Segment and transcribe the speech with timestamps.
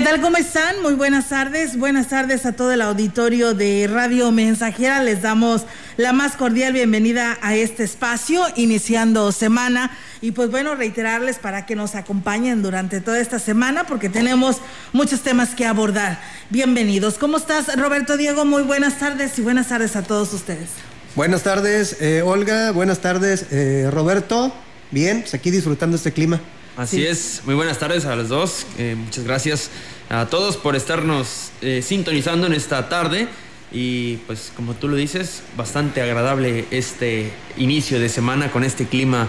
[0.00, 0.22] ¿Qué tal?
[0.22, 0.80] ¿Cómo están?
[0.80, 1.76] Muy buenas tardes.
[1.76, 5.02] Buenas tardes a todo el auditorio de Radio Mensajera.
[5.02, 5.66] Les damos
[5.98, 9.90] la más cordial bienvenida a este espacio, iniciando semana.
[10.22, 14.62] Y pues bueno, reiterarles para que nos acompañen durante toda esta semana porque tenemos
[14.94, 16.18] muchos temas que abordar.
[16.48, 17.18] Bienvenidos.
[17.18, 18.46] ¿Cómo estás, Roberto Diego?
[18.46, 20.70] Muy buenas tardes y buenas tardes a todos ustedes.
[21.14, 22.70] Buenas tardes, eh, Olga.
[22.70, 24.50] Buenas tardes, eh, Roberto.
[24.90, 26.40] Bien, pues aquí disfrutando este clima.
[26.80, 28.64] Así es, muy buenas tardes a los dos.
[28.78, 29.68] Eh, muchas gracias
[30.08, 33.28] a todos por estarnos eh, sintonizando en esta tarde.
[33.70, 39.28] Y pues como tú lo dices, bastante agradable este inicio de semana con este clima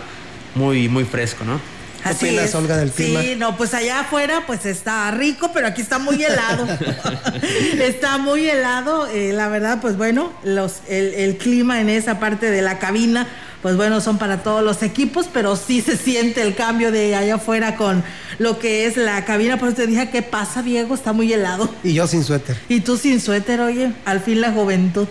[0.55, 1.59] muy, muy fresco, ¿no?
[2.05, 2.55] Así es.
[2.55, 3.21] Olga, del clima?
[3.21, 6.65] Sí, no, pues allá afuera pues está rico, pero aquí está muy helado.
[7.81, 12.49] está muy helado, eh, la verdad, pues bueno, los, el, el clima en esa parte
[12.49, 13.27] de la cabina
[13.62, 17.35] pues bueno, son para todos los equipos, pero sí se siente el cambio de allá
[17.35, 18.04] afuera con
[18.40, 19.57] lo que es la cabina.
[19.57, 20.95] Por eso te dije, ¿qué pasa, Diego?
[20.95, 21.70] Está muy helado.
[21.84, 22.57] Y yo sin suéter.
[22.70, 25.07] Y tú sin suéter, oye, al fin la juventud.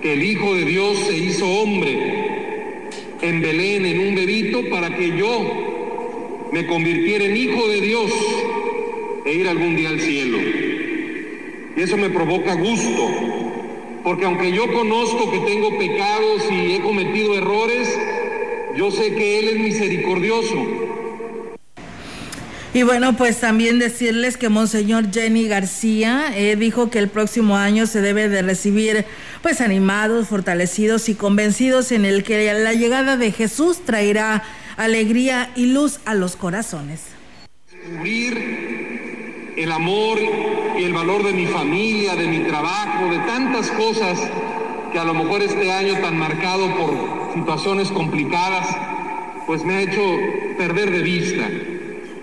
[0.00, 2.90] que el Hijo de Dios se hizo hombre
[3.22, 8.12] en Belén, en un bebito, para que yo me convirtiera en Hijo de Dios
[9.24, 10.38] e ir algún día al cielo.
[11.76, 13.10] Y eso me provoca gusto,
[14.04, 17.98] porque aunque yo conozco que tengo pecados y he cometido errores,
[18.76, 20.54] yo sé que Él es misericordioso.
[22.74, 27.86] Y bueno, pues también decirles que Monseñor Jenny García eh, dijo que el próximo año
[27.86, 29.04] se debe de recibir
[29.42, 34.42] pues animados, fortalecidos y convencidos en el que la llegada de Jesús traerá
[34.76, 37.02] alegría y luz a los corazones.
[37.70, 40.18] Descubrir el amor
[40.76, 44.18] y el valor de mi familia, de mi trabajo, de tantas cosas
[44.92, 48.66] que a lo mejor este año tan marcado por situaciones complicadas,
[49.46, 50.02] pues me ha hecho
[50.56, 51.48] perder de vista.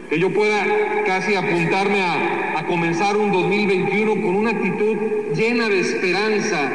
[0.10, 0.66] Que yo pueda
[1.06, 4.96] casi apuntarme a, comenzar un 2021 con una actitud
[5.36, 6.72] llena de esperanza,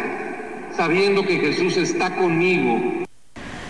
[0.76, 3.06] sabiendo que Jesús está conmigo,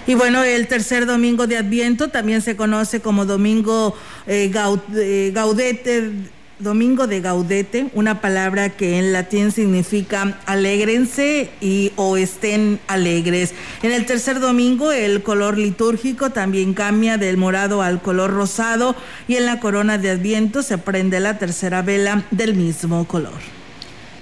[0.09, 3.97] y bueno, el tercer domingo de Adviento también se conoce como Domingo
[4.28, 4.53] eh,
[4.94, 6.12] eh Gaudete
[6.59, 13.53] Domingo de Gaudete, una palabra que en latín significa alégrense y o estén alegres.
[13.83, 18.97] En el tercer domingo el color litúrgico también cambia del morado al color rosado
[19.28, 23.34] y en la corona de Adviento se prende la tercera vela del mismo color.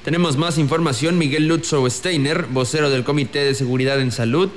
[0.04, 1.16] Tenemos más información.
[1.16, 4.50] Miguel Lutzow Steiner, vocero del Comité de Seguridad en Salud,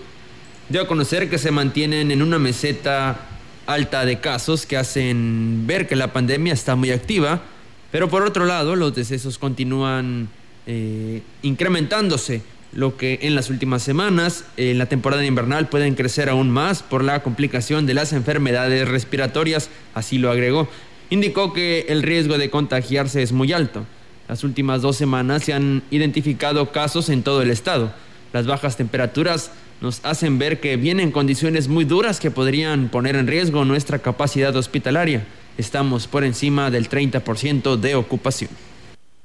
[0.70, 3.28] dio a conocer que se mantienen en una meseta
[3.68, 7.44] alta de casos que hacen ver que la pandemia está muy activa
[7.92, 10.30] pero por otro lado, los decesos continúan
[10.66, 12.42] eh, incrementándose,
[12.74, 17.04] lo que en las últimas semanas, en la temporada invernal, pueden crecer aún más por
[17.04, 20.68] la complicación de las enfermedades respiratorias, así lo agregó.
[21.10, 23.86] Indicó que el riesgo de contagiarse es muy alto.
[24.28, 27.94] Las últimas dos semanas se han identificado casos en todo el estado.
[28.34, 33.28] Las bajas temperaturas nos hacen ver que vienen condiciones muy duras que podrían poner en
[33.28, 35.26] riesgo nuestra capacidad hospitalaria
[35.58, 38.50] estamos por encima del 30% de ocupación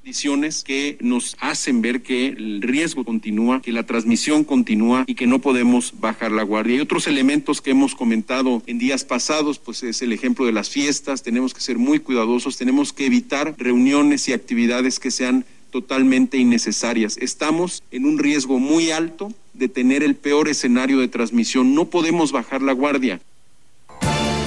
[0.03, 5.29] condiciones que nos hacen ver que el riesgo continúa, que la transmisión continúa y que
[5.29, 6.75] no podemos bajar la guardia.
[6.75, 10.71] Y otros elementos que hemos comentado en días pasados, pues es el ejemplo de las
[10.71, 16.37] fiestas, tenemos que ser muy cuidadosos, tenemos que evitar reuniones y actividades que sean totalmente
[16.37, 17.17] innecesarias.
[17.19, 22.33] Estamos en un riesgo muy alto de tener el peor escenario de transmisión, no podemos
[22.33, 23.21] bajar la guardia.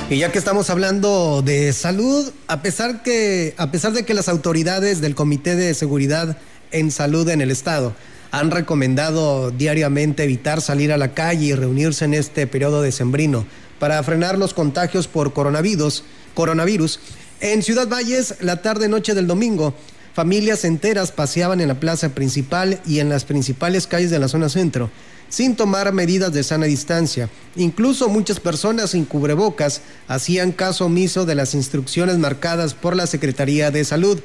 [0.07, 4.29] Y ya que estamos hablando de salud, a pesar que a pesar de que las
[4.29, 6.37] autoridades del Comité de Seguridad
[6.71, 7.95] en Salud en el estado
[8.29, 13.47] han recomendado diariamente evitar salir a la calle y reunirse en este periodo decembrino
[13.79, 16.03] para frenar los contagios por coronavirus,
[16.35, 16.99] coronavirus,
[17.39, 19.73] en Ciudad Valles la tarde noche del domingo
[20.13, 24.49] familias enteras paseaban en la plaza principal y en las principales calles de la zona
[24.49, 24.91] centro
[25.35, 27.29] sin tomar medidas de sana distancia.
[27.57, 33.69] Incluso muchas personas sin cubrebocas hacían caso omiso de las instrucciones marcadas por la Secretaría
[33.69, 34.17] de Salud.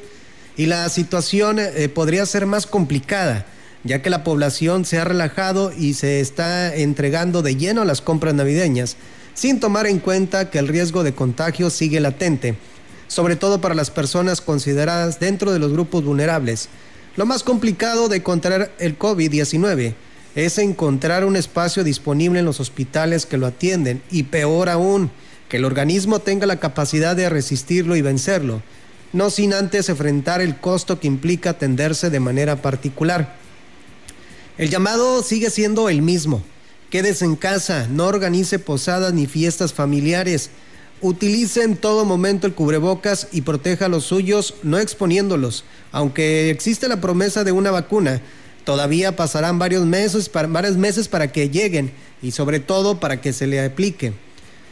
[0.57, 3.45] Y la situación eh, podría ser más complicada,
[3.83, 8.03] ya que la población se ha relajado y se está entregando de lleno a las
[8.03, 8.97] compras navideñas,
[9.35, 12.55] sin tomar en cuenta que el riesgo de contagio sigue latente,
[13.09, 16.69] sobre todo para las personas consideradas dentro de los grupos vulnerables.
[17.17, 19.97] Lo más complicado de contraer el COVID-19
[20.35, 25.11] es encontrar un espacio disponible en los hospitales que lo atienden y peor aún,
[25.49, 28.63] que el organismo tenga la capacidad de resistirlo y vencerlo,
[29.13, 33.37] no sin antes enfrentar el costo que implica atenderse de manera particular.
[34.57, 36.43] El llamado sigue siendo el mismo.
[36.91, 40.51] Quédese en casa, no organice posadas ni fiestas familiares.
[41.01, 45.65] Utilice en todo momento el cubrebocas y proteja a los suyos, no exponiéndolos.
[45.93, 48.21] Aunque existe la promesa de una vacuna,
[48.71, 51.91] Todavía pasarán varios meses, para, varios meses para que lleguen
[52.23, 54.13] y sobre todo para que se le aplique.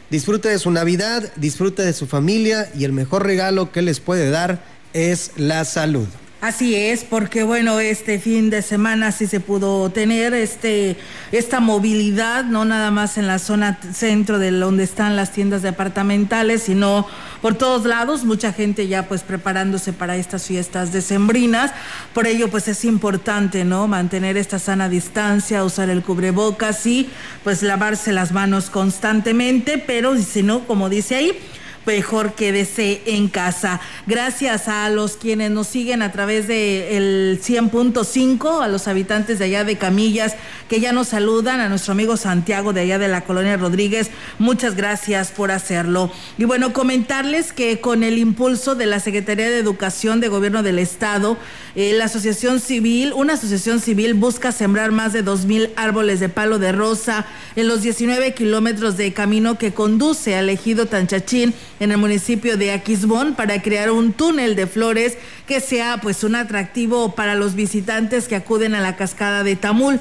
[0.09, 4.29] Disfrute de su Navidad, disfrute de su familia y el mejor regalo que les puede
[4.29, 4.63] dar
[4.93, 6.07] es la salud.
[6.41, 10.95] Así es, porque bueno, este fin de semana sí se pudo tener este
[11.33, 16.63] esta movilidad, no nada más en la zona centro de donde están las tiendas departamentales,
[16.63, 17.05] sino
[17.41, 21.71] por todos lados, mucha gente ya pues preparándose para estas fiestas decembrinas.
[22.13, 23.89] Por ello pues es importante, ¿no?
[23.89, 27.09] Mantener esta sana distancia, usar el cubrebocas y
[27.43, 31.37] pues lavarse las manos constantemente, pero si no, como dice ahí,
[31.85, 33.79] mejor quédese en casa.
[34.05, 39.63] Gracias a los quienes nos siguen a través del 100.5, a los habitantes de allá
[39.63, 40.35] de Camillas
[40.69, 44.11] que ya nos saludan, a nuestro amigo Santiago de allá de la colonia Rodríguez.
[44.37, 46.11] Muchas gracias por hacerlo.
[46.37, 50.77] Y bueno, comentarles que con el impulso de la Secretaría de Educación de Gobierno del
[50.77, 51.37] Estado,
[51.75, 56.29] eh, la Asociación Civil, una asociación civil busca sembrar más de dos mil árboles de
[56.29, 57.25] palo de rosa
[57.55, 62.71] en los 19 kilómetros de camino que conduce al ejido Tanchachín en el municipio de
[62.71, 65.17] Aquisbón para crear un túnel de flores
[65.47, 69.99] que sea pues un atractivo para los visitantes que acuden a la cascada de Tamul.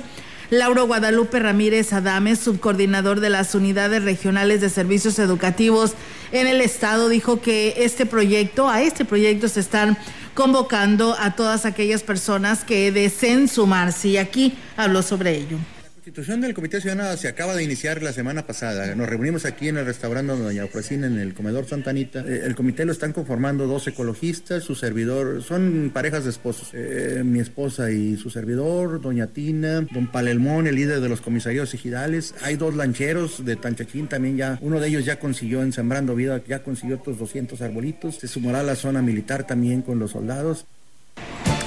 [0.50, 5.92] Lauro Guadalupe Ramírez Adames, subcoordinador de las unidades regionales de servicios educativos
[6.32, 9.98] en el estado, dijo que este proyecto, a este proyecto se están
[10.32, 15.58] convocando a todas aquellas personas que deseen sumarse y aquí habló sobre ello.
[16.08, 18.94] Constitución del Comité Ciudadano se acaba de iniciar la semana pasada.
[18.94, 22.20] Nos reunimos aquí en el restaurante Doña Ofrecina, en el comedor Santanita.
[22.20, 26.70] Eh, el comité lo están conformando dos ecologistas, su servidor, son parejas de esposos.
[26.72, 31.74] Eh, mi esposa y su servidor, Doña Tina, Don Palelmón, el líder de los comisarios
[31.74, 32.34] ejidales.
[32.40, 34.58] Hay dos lancheros de Tanchachín también ya.
[34.62, 38.14] Uno de ellos ya consiguió en Sembrando Vida, ya consiguió otros 200 arbolitos.
[38.14, 40.66] Se sumará la zona militar también con los soldados.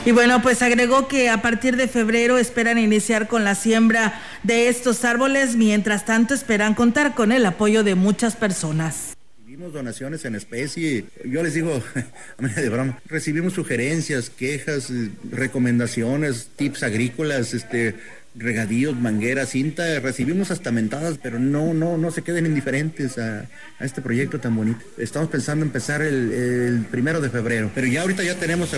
[0.03, 4.67] Y bueno, pues agregó que a partir de febrero esperan iniciar con la siembra de
[4.67, 9.15] estos árboles, mientras tanto esperan contar con el apoyo de muchas personas
[9.51, 11.05] Recibimos donaciones en especie.
[11.25, 11.84] Yo les digo,
[12.39, 14.89] de broma, recibimos sugerencias, quejas,
[15.29, 17.96] recomendaciones, tips agrícolas, este,
[18.33, 23.45] regadíos, mangueras, cinta, recibimos hasta mentadas, pero no, no, no se queden indiferentes a,
[23.79, 24.79] este proyecto tan bonito.
[24.97, 28.69] Estamos pensando empezar el, primero de febrero, pero ya ahorita ya tenemos,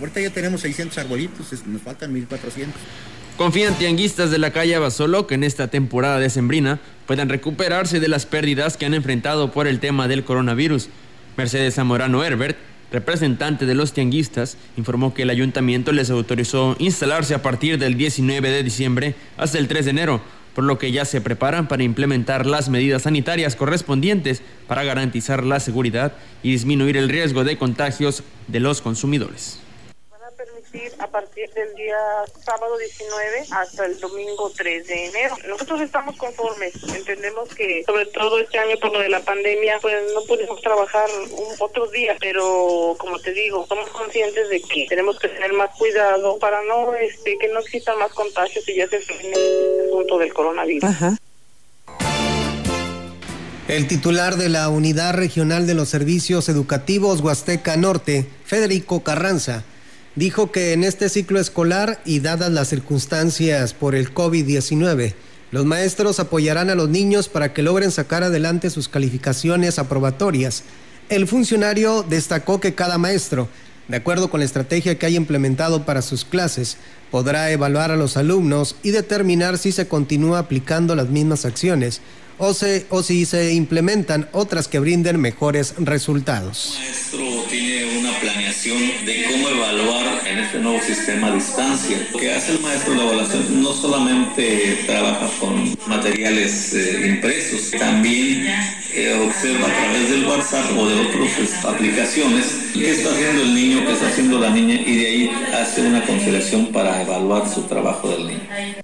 [0.00, 2.80] ahorita ya tenemos 600 arbolitos, nos faltan 1400.
[3.36, 8.08] Confían tianguistas de la calle Basolo que en esta temporada de sembrina puedan recuperarse de
[8.08, 10.88] las pérdidas que han enfrentado por el tema del coronavirus.
[11.36, 12.56] Mercedes Zamorano Herbert
[12.92, 18.50] representante de los tianguistas, informó que el ayuntamiento les autorizó instalarse a partir del 19
[18.50, 20.20] de diciembre hasta el 3 de enero,
[20.54, 25.60] por lo que ya se preparan para implementar las medidas sanitarias correspondientes para garantizar la
[25.60, 29.61] seguridad y disminuir el riesgo de contagios de los consumidores
[30.98, 31.96] a partir del día
[32.44, 35.36] sábado 19 hasta el domingo 3 de enero.
[35.46, 39.94] Nosotros estamos conformes, entendemos que sobre todo este año por lo de la pandemia pues
[40.14, 45.18] no pudimos trabajar un, otros días, pero como te digo, somos conscientes de que tenemos
[45.18, 49.00] que tener más cuidado para no este que no existan más contagios y ya se
[49.00, 50.90] frene el asunto del coronavirus.
[53.68, 59.64] El titular de la Unidad Regional de los Servicios Educativos Huasteca Norte, Federico Carranza,
[60.16, 65.14] dijo que en este ciclo escolar y dadas las circunstancias por el COVID-19,
[65.52, 70.64] Los maestros apoyarán a los niños para que logren sacar adelante sus calificaciones aprobatorias.
[71.10, 73.50] El funcionario destacó que cada maestro,
[73.86, 76.78] de acuerdo con la estrategia que haya implementado para sus clases,
[77.10, 82.00] podrá evaluar a los alumnos y determinar si se continúa aplicando las mismas acciones
[82.42, 82.52] o,
[82.90, 86.76] o si se implementan otras que brinden mejores resultados.
[86.76, 92.08] El maestro tiene una planeación de cómo evaluar en este nuevo sistema a distancia.
[92.12, 98.48] Lo que hace el maestro de evaluación no solamente trabaja con materiales eh, impresos, también
[98.92, 102.44] eh, observa a través del WhatsApp o de otras aplicaciones
[102.74, 106.04] qué está haciendo el niño, qué está haciendo la niña y de ahí hace una
[106.04, 108.82] consideración para evaluar su trabajo del niño.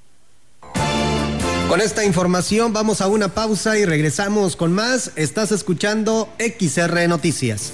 [1.69, 5.13] Con esta información vamos a una pausa y regresamos con más.
[5.17, 7.73] Estás escuchando XR Noticias.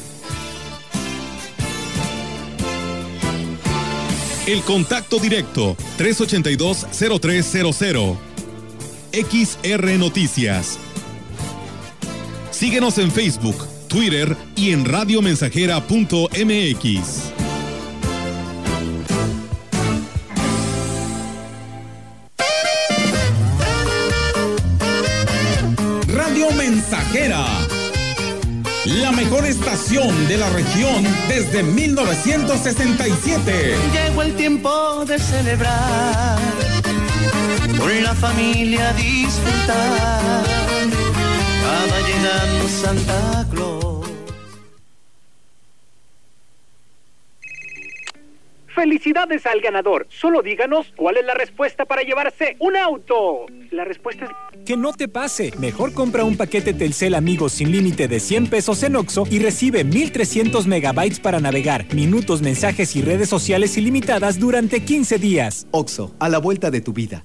[4.49, 8.17] El contacto directo 382-0300.
[9.13, 10.77] XR Noticias.
[12.51, 17.34] Síguenos en Facebook, Twitter y en radiomensajera.mx.
[28.85, 33.75] La mejor estación de la región desde 1967.
[33.93, 36.39] Llegó el tiempo de celebrar,
[37.79, 40.45] con la familia disfrutar.
[41.67, 43.94] Va llegando Santa Claus.
[48.75, 50.07] Felicidades al ganador.
[50.11, 53.47] Solo díganos cuál es la respuesta para llevarse un auto.
[53.71, 54.31] La respuesta es...
[54.65, 55.53] Que no te pase.
[55.59, 59.85] Mejor compra un paquete Telcel Amigos sin límite de 100 pesos en Oxo y recibe
[59.85, 65.67] 1300 megabytes para navegar, minutos, mensajes y redes sociales ilimitadas durante 15 días.
[65.71, 67.25] Oxo, a la vuelta de tu vida.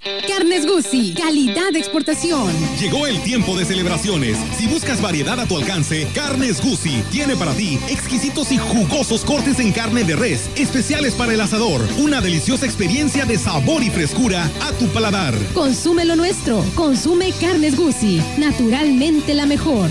[0.00, 2.52] Carnes Guzzi, calidad de exportación.
[2.78, 4.36] Llegó el tiempo de celebraciones.
[4.56, 9.58] Si buscas variedad a tu alcance, Carnes Guzzi tiene para ti exquisitos y jugosos cortes
[9.58, 11.80] en carne de res, especiales para el asador.
[11.98, 15.34] Una deliciosa experiencia de sabor y frescura a tu paladar.
[15.54, 16.62] Consume lo nuestro.
[16.76, 19.90] Consume Carnes Guzzi, naturalmente la mejor.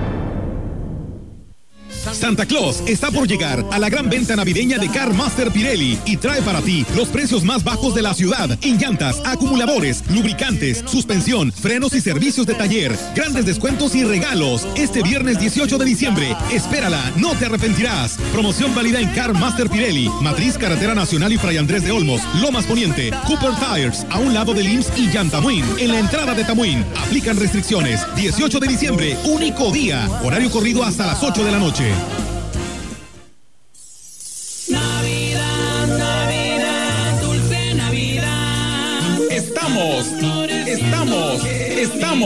[2.13, 6.17] Santa Claus está por llegar a la gran venta navideña de Car Master Pirelli y
[6.17, 11.51] trae para ti los precios más bajos de la ciudad en llantas, acumuladores, lubricantes, suspensión,
[11.51, 12.97] frenos y servicios de taller.
[13.15, 16.35] Grandes descuentos y regalos este viernes 18 de diciembre.
[16.51, 18.17] Espérala, no te arrepentirás.
[18.33, 22.65] Promoción válida en Car Master Pirelli, Matriz Carretera Nacional y Fray Andrés de Olmos, Lomas
[22.65, 26.85] Poniente, Cooper Tires, a un lado del IMSS y Yantamuin, en la entrada de Tamuín.
[27.05, 28.05] Aplican restricciones.
[28.15, 30.07] 18 de diciembre, único día.
[30.23, 31.91] Horario corrido hasta las 8 de la noche.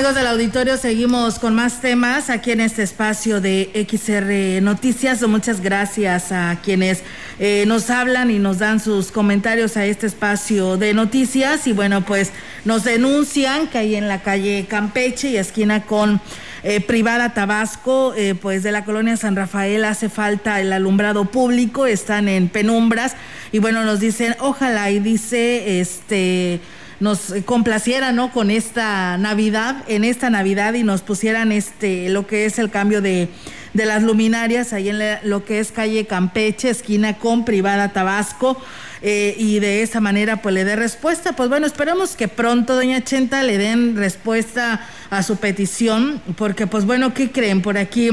[0.00, 5.20] Amigos del auditorio, seguimos con más temas aquí en este espacio de XR Noticias.
[5.28, 7.02] Muchas gracias a quienes
[7.38, 11.66] eh, nos hablan y nos dan sus comentarios a este espacio de noticias.
[11.66, 12.32] Y bueno, pues
[12.64, 16.18] nos denuncian que ahí en la calle Campeche y esquina con
[16.62, 21.84] eh, Privada Tabasco, eh, pues de la colonia San Rafael hace falta el alumbrado público,
[21.84, 23.16] están en penumbras.
[23.52, 26.62] Y bueno, nos dicen, ojalá y dice, este
[27.00, 28.30] nos complaciera ¿no?
[28.30, 33.00] con esta Navidad, en esta Navidad y nos pusieran este lo que es el cambio
[33.00, 33.28] de,
[33.72, 38.56] de las luminarias ahí en lo que es calle Campeche, esquina con privada Tabasco.
[39.02, 41.32] Eh, y de esa manera pues le dé respuesta.
[41.32, 46.84] Pues bueno, esperamos que pronto, doña Chenta, le den respuesta a su petición, porque pues
[46.84, 47.62] bueno, ¿qué creen?
[47.62, 48.10] Por aquí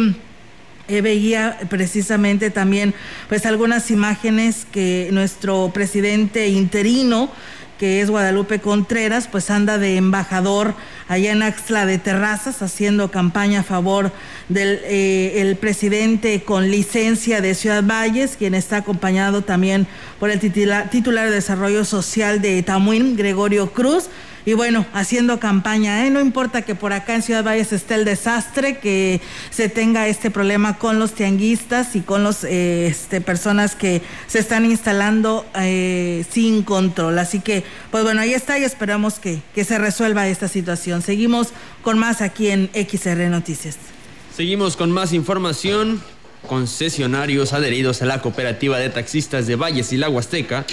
[0.87, 2.93] eh, veía precisamente también
[3.27, 7.29] pues algunas imágenes que nuestro presidente interino
[7.77, 10.73] que es Guadalupe Contreras, pues anda de embajador
[11.07, 14.11] allá en Axla de Terrazas haciendo campaña a favor
[14.49, 19.87] del eh, presidente con licencia de Ciudad Valles, quien está acompañado también
[20.19, 24.09] por el titular, titular de Desarrollo Social de Tamuín, Gregorio Cruz
[24.47, 26.09] y bueno, haciendo campaña, ¿eh?
[26.09, 30.31] no importa que por acá en Ciudad Valles esté el desastre, que se tenga este
[30.31, 36.23] problema con los tianguistas y con las eh, este, personas que se están instalando eh,
[36.31, 37.19] sin control.
[37.19, 41.01] Así que, pues bueno, ahí está y esperamos que, que se resuelva esta situación.
[41.01, 41.49] Seguimos
[41.81, 43.75] con más aquí en XR Noticias.
[44.33, 46.01] Seguimos con más información.
[46.47, 50.65] Concesionarios adheridos a la cooperativa de taxistas de Valles y la Huasteca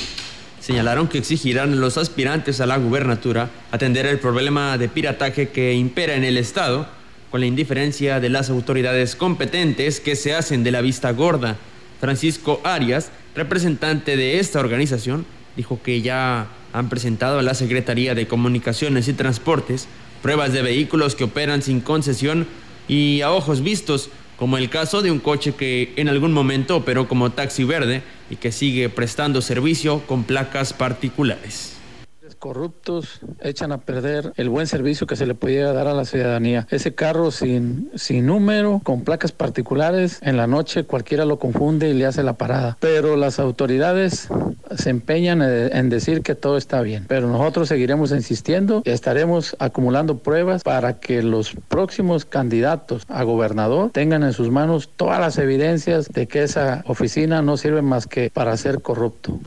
[0.64, 5.74] señalaron que exigirán a los aspirantes a la gubernatura atender el problema de pirataje que
[5.74, 6.88] impera en el Estado,
[7.30, 11.58] con la indiferencia de las autoridades competentes que se hacen de la vista gorda.
[12.00, 18.26] Francisco Arias, representante de esta organización, dijo que ya han presentado a la Secretaría de
[18.26, 19.86] Comunicaciones y Transportes
[20.22, 22.46] pruebas de vehículos que operan sin concesión
[22.88, 27.06] y a ojos vistos como el caso de un coche que en algún momento operó
[27.06, 31.74] como taxi verde y que sigue prestando servicio con placas particulares
[32.44, 36.66] corruptos echan a perder el buen servicio que se le podía dar a la ciudadanía.
[36.70, 41.94] Ese carro sin, sin número, con placas particulares, en la noche cualquiera lo confunde y
[41.94, 42.76] le hace la parada.
[42.80, 44.28] Pero las autoridades
[44.76, 47.06] se empeñan en decir que todo está bien.
[47.08, 53.88] Pero nosotros seguiremos insistiendo y estaremos acumulando pruebas para que los próximos candidatos a gobernador
[53.90, 58.28] tengan en sus manos todas las evidencias de que esa oficina no sirve más que
[58.28, 59.40] para ser corrupto.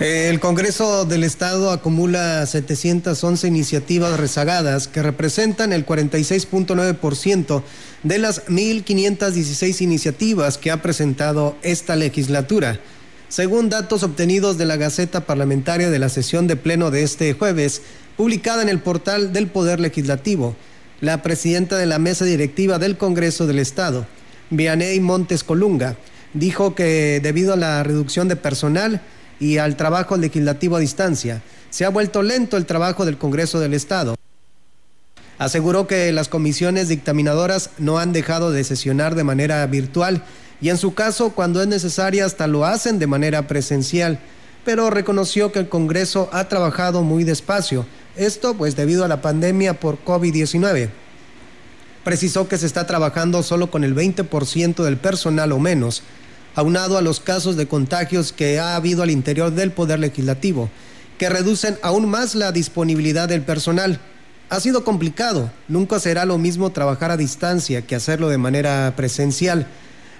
[0.00, 7.62] El Congreso del Estado acumula 711 iniciativas rezagadas que representan el 46.9%
[8.02, 12.78] de las 1.516 iniciativas que ha presentado esta legislatura.
[13.28, 17.80] Según datos obtenidos de la Gaceta Parlamentaria de la sesión de pleno de este jueves,
[18.18, 20.56] publicada en el portal del Poder Legislativo,
[21.00, 24.06] la presidenta de la mesa directiva del Congreso del Estado,
[24.50, 25.96] Vianey Montes Colunga,
[26.34, 29.00] dijo que debido a la reducción de personal,
[29.40, 31.42] y al trabajo legislativo a distancia.
[31.70, 34.16] Se ha vuelto lento el trabajo del Congreso del Estado.
[35.38, 40.24] Aseguró que las comisiones dictaminadoras no han dejado de sesionar de manera virtual
[40.60, 44.18] y en su caso, cuando es necesaria, hasta lo hacen de manera presencial,
[44.64, 49.78] pero reconoció que el Congreso ha trabajado muy despacio, esto pues debido a la pandemia
[49.78, 50.88] por COVID-19.
[52.02, 56.02] Precisó que se está trabajando solo con el 20% del personal o menos,
[56.56, 60.70] aunado a los casos de contagios que ha habido al interior del Poder Legislativo,
[61.18, 64.00] que reducen aún más la disponibilidad del personal.
[64.48, 69.66] Ha sido complicado, nunca será lo mismo trabajar a distancia que hacerlo de manera presencial.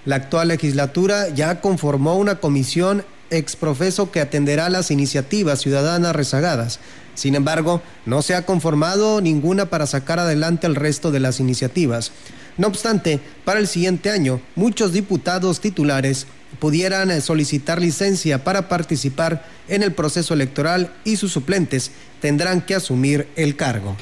[0.04, 6.80] La actual legislatura ya conformó una comisión exprofeso que atenderá las iniciativas ciudadanas rezagadas.
[7.14, 12.12] Sin embargo, no se ha conformado ninguna para sacar adelante el resto de las iniciativas.
[12.58, 16.26] No obstante, para el siguiente año, muchos diputados titulares
[16.58, 21.90] pudieran eh, solicitar licencia para participar en el proceso electoral y sus suplentes
[22.20, 23.96] tendrán que asumir el cargo.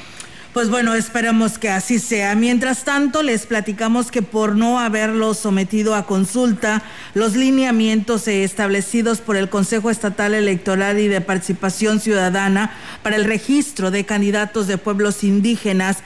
[0.55, 2.33] Pues bueno, esperamos que así sea.
[2.33, 6.81] Mientras tanto, les platicamos que por no haberlo sometido a consulta,
[7.13, 12.71] los lineamientos establecidos por el Consejo Estatal Electoral y de Participación Ciudadana
[13.03, 15.97] para el registro de candidatos de pueblos indígenas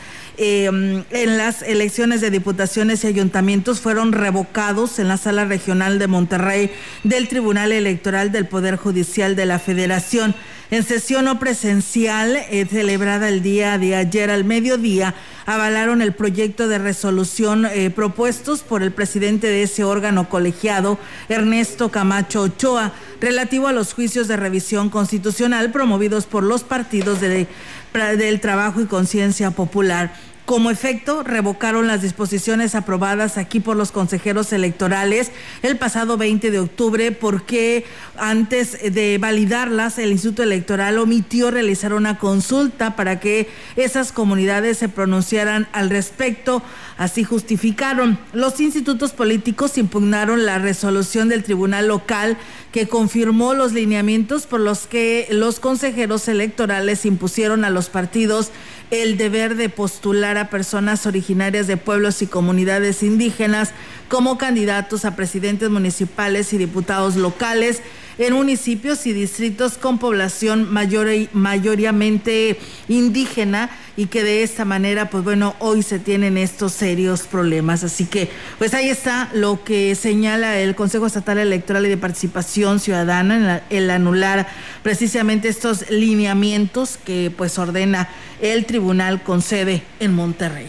[0.41, 6.08] Em, en las elecciones de diputaciones y ayuntamientos fueron revocados en la sala regional de
[6.08, 6.71] Monterrey
[7.04, 10.34] del Tribunal Electoral del Poder Judicial de la Federación.
[10.71, 15.13] En sesión no presencial, eh, celebrada el día de ayer al mediodía,
[15.45, 21.89] avalaron el proyecto de resolución eh, propuestos por el presidente de ese órgano colegiado, Ernesto
[21.89, 27.47] Camacho Ochoa relativo a los juicios de revisión constitucional promovidos por los partidos de,
[27.93, 30.12] del Trabajo y Conciencia Popular.
[30.49, 35.29] Como efecto, revocaron las disposiciones aprobadas aquí por los consejeros electorales
[35.62, 37.85] el pasado 20 de octubre porque
[38.17, 44.89] antes de validarlas el Instituto Electoral omitió realizar una consulta para que esas comunidades se
[44.89, 46.63] pronunciaran al respecto.
[46.97, 48.17] Así justificaron.
[48.33, 52.38] Los institutos políticos impugnaron la resolución del Tribunal Local
[52.71, 58.49] que confirmó los lineamientos por los que los consejeros electorales impusieron a los partidos
[58.91, 63.71] el deber de postular a personas originarias de pueblos y comunidades indígenas
[64.08, 67.82] como candidatos a presidentes municipales y diputados locales
[68.19, 75.23] en municipios y distritos con población mayor, mayoritariamente indígena y que de esta manera, pues
[75.23, 77.86] bueno, hoy se tienen estos serios problemas.
[77.86, 82.82] Así que, pues ahí está lo que señala el Consejo Estatal Electoral y de Participación
[82.82, 84.47] Ciudadana, en el anular
[84.84, 88.10] precisamente estos lineamientos que pues ordena
[88.41, 90.67] el tribunal con sede en Monterrey.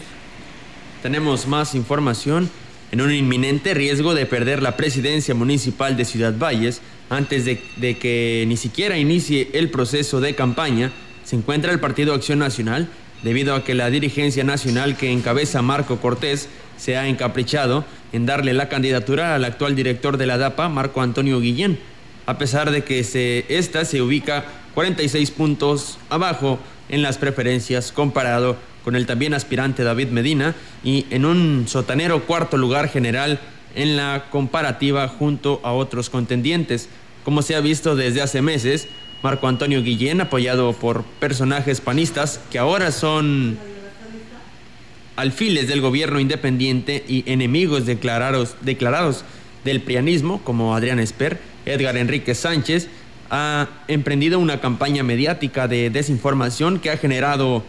[1.01, 2.49] Tenemos más información.
[2.91, 8.45] En un inminente riesgo de perder la presidencia municipal de Ciudad Valles, antes de, que
[8.47, 10.91] ni siquiera inicie el proceso de campaña,
[11.25, 12.87] se encuentra el Partido Acción Nacional,
[13.21, 16.47] debido a que la dirigencia nacional que encabeza Marco Cortés
[16.77, 21.41] se ha encaprichado en darle la candidatura al actual director de la DAPA, Marco Antonio
[21.41, 21.77] Guillén,
[22.27, 28.55] a pesar de que se, esta se ubica 46 puntos abajo en las preferencias comparado
[28.85, 33.37] con el también aspirante David Medina y en un sotanero cuarto lugar general
[33.75, 36.89] en la comparativa junto a otros contendientes.
[37.23, 38.87] Como se ha visto desde hace meses,
[39.21, 43.59] Marco Antonio Guillén, apoyado por personajes panistas que ahora son
[45.15, 49.23] alfiles del gobierno independiente y enemigos declarados, declarados
[49.63, 52.87] del prianismo, como Adrián Esper, Edgar Enrique Sánchez,
[53.29, 57.63] ha emprendido una campaña mediática de desinformación que ha generado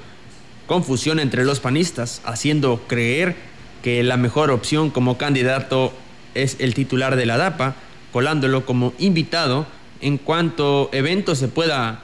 [0.67, 3.37] confusión entre los panistas, haciendo creer
[3.83, 5.93] que la mejor opción como candidato
[6.35, 7.77] es el titular de la DAPA,
[8.13, 9.67] colándolo como invitado
[10.01, 12.03] en cuanto evento se pueda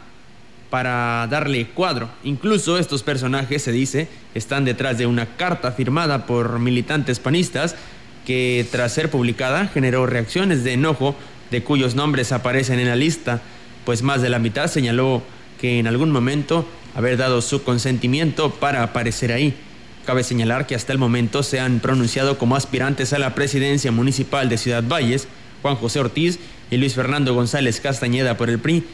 [0.71, 2.09] para darle cuadro.
[2.25, 7.75] Incluso estos personajes, se dice, están detrás de una carta firmada por militantes panistas
[8.27, 11.15] que tras ser publicada generó reacciones de enojo
[11.51, 13.41] de cuyos nombres aparecen en la lista,
[13.85, 15.23] pues más de la mitad señaló
[15.59, 19.55] que en algún momento haber dado su consentimiento para aparecer ahí.
[20.05, 24.49] Cabe señalar que hasta el momento se han pronunciado como aspirantes a la presidencia municipal
[24.49, 25.27] de Ciudad Valles
[25.63, 26.39] Juan José Ortiz
[26.71, 28.85] y Luis Fernando González Castañeda por el PRI,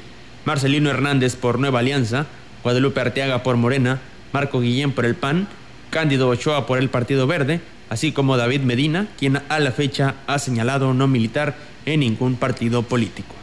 [0.45, 2.27] Marcelino Hernández por Nueva Alianza,
[2.63, 4.01] Guadalupe Arteaga por Morena,
[4.33, 5.49] Marco Guillén por el PAN,
[5.91, 10.39] Cándido Ochoa por el Partido Verde, así como David Medina, quien a la fecha ha
[10.39, 13.35] señalado no militar en ningún partido político.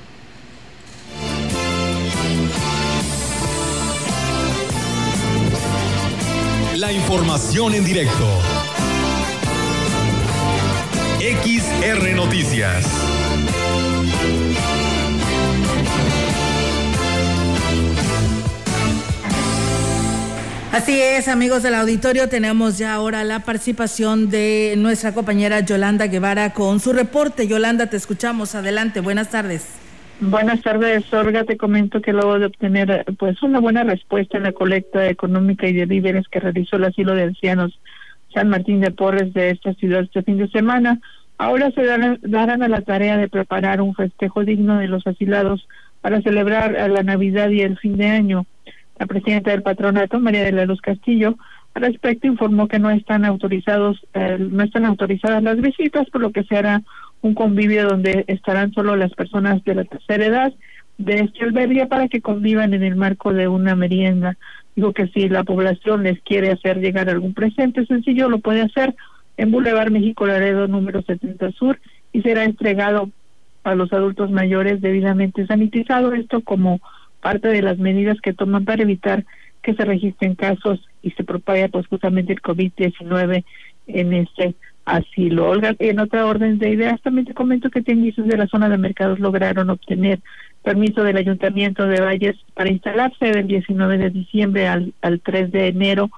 [6.76, 8.51] La información en directo.
[11.22, 12.84] XR Noticias.
[20.72, 26.54] Así es, amigos del auditorio, tenemos ya ahora la participación de nuestra compañera Yolanda Guevara
[26.54, 27.48] con su reporte.
[27.48, 28.56] Yolanda, te escuchamos.
[28.56, 29.78] Adelante, buenas tardes.
[30.22, 31.44] Buenas tardes, Olga.
[31.44, 35.74] Te comento que luego de obtener pues una buena respuesta en la colecta económica y
[35.74, 37.80] de víveres que realizó el asilo de ancianos
[38.34, 41.00] San Martín de Porres de esta ciudad este fin de semana,
[41.38, 45.68] ahora se darán, a la tarea de preparar un festejo digno de los asilados
[46.02, 48.46] para celebrar la Navidad y el fin de año.
[49.00, 51.36] La presidenta del patronato, María de la Luz Castillo,
[51.74, 56.32] al respecto informó que no están autorizados, eh, no están autorizadas las visitas, por lo
[56.32, 56.82] que se hará
[57.22, 60.54] un convivio donde estarán solo las personas de la tercera edad
[60.98, 64.38] de este albergue para que convivan en el marco de una merienda.
[64.76, 68.96] Digo que si la población les quiere hacer llegar algún presente sencillo, lo puede hacer
[69.38, 71.80] en Boulevard México Laredo número 70 Sur
[72.14, 73.10] y será entregado
[73.64, 76.80] a los adultos mayores debidamente sanitizado, esto como
[77.22, 79.26] parte de las medidas que toman para evitar
[79.62, 83.44] que se registren casos y se propague pues justamente el COVID-19
[83.88, 84.56] en este
[84.86, 85.50] asilo.
[85.50, 88.78] Olga, en otra orden de ideas, también te comento que tianguises de la zona de
[88.78, 90.20] mercados lograron obtener
[90.64, 95.68] permiso del Ayuntamiento de Valles para instalarse del 19 de diciembre al, al 3 de
[95.68, 96.10] enero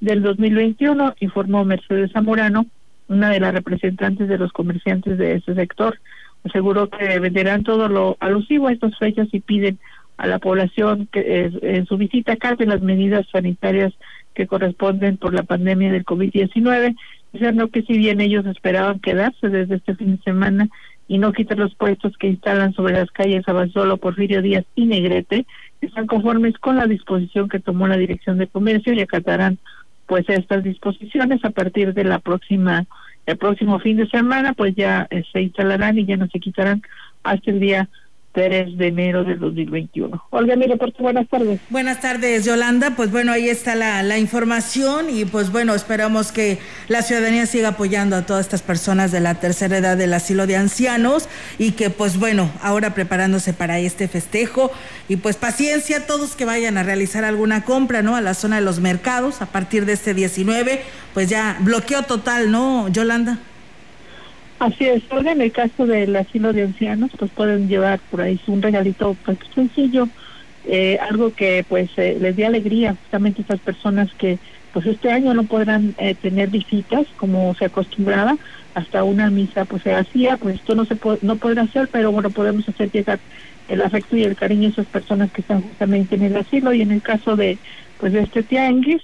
[0.00, 2.66] del 2021, informó Mercedes Zamorano,
[3.08, 5.98] una de las representantes de los comerciantes de ese sector.
[6.44, 9.78] Aseguró que venderán todo lo alusivo a estas fechas y piden
[10.16, 13.92] a la población que en su visita de las medidas sanitarias
[14.34, 16.94] que corresponden por la pandemia del COVID-19
[17.32, 20.68] diciendo que si bien ellos esperaban quedarse desde este fin de semana,
[21.10, 25.44] y no quitar los puestos que instalan sobre las calles Abasolo, Porfirio Díaz y Negrete,
[25.80, 29.58] están conformes con la disposición que tomó la Dirección de Comercio y acatarán
[30.06, 32.86] pues estas disposiciones a partir de la próxima
[33.26, 36.80] el próximo fin de semana pues ya eh, se instalarán y ya no se quitarán
[37.24, 37.88] hasta el día
[38.32, 40.22] 3 de enero del 2021.
[40.30, 41.60] Olga, mi reporte, buenas tardes.
[41.68, 42.94] Buenas tardes, Yolanda.
[42.96, 47.70] Pues bueno, ahí está la, la, información y pues bueno, esperamos que la ciudadanía siga
[47.70, 51.90] apoyando a todas estas personas de la tercera edad del asilo de ancianos y que
[51.90, 54.70] pues bueno, ahora preparándose para este festejo
[55.08, 58.14] y pues paciencia todos que vayan a realizar alguna compra, ¿no?
[58.14, 60.82] A la zona de los mercados a partir de este 19,
[61.14, 63.38] pues ya bloqueo total, ¿no, Yolanda?
[64.60, 68.60] Así es, en el caso del asilo de ancianos, pues pueden llevar por ahí un
[68.60, 70.06] regalito pues, sencillo,
[70.64, 74.38] eh, algo que pues eh, les dé alegría justamente a esas personas que
[74.74, 78.36] pues este año no podrán eh, tener visitas como se acostumbraba,
[78.74, 82.28] hasta una misa pues se hacía, pues esto no se no podrá hacer, pero bueno,
[82.28, 83.18] podemos hacer llegar
[83.66, 86.82] el afecto y el cariño a esas personas que están justamente en el asilo y
[86.82, 87.56] en el caso de
[87.96, 89.02] pues de este tianguis,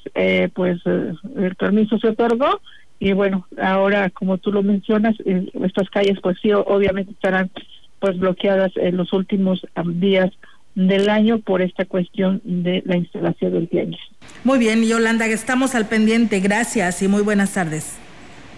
[0.53, 2.61] pues el permiso se otorgó
[2.99, 7.51] y bueno, ahora como tú lo mencionas, eh, estas calles pues sí, obviamente estarán
[7.99, 10.31] pues bloqueadas en los últimos días
[10.75, 14.01] del año por esta cuestión de la instalación del tianguis.
[14.45, 16.41] Muy bien, Yolanda, estamos al pendiente.
[16.41, 17.99] Gracias y muy buenas tardes.